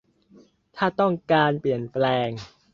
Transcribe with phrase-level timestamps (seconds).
[0.75, 2.29] ถ้าต้องการเปลี่ยนแปลง